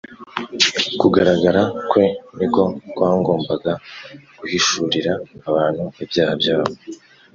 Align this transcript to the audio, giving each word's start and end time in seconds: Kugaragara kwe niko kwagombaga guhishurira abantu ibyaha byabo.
Kugaragara 0.99 1.61
kwe 1.89 2.05
niko 2.37 2.61
kwagombaga 2.95 3.71
guhishurira 4.39 5.13
abantu 5.49 5.83
ibyaha 6.03 6.33
byabo. 6.41 6.73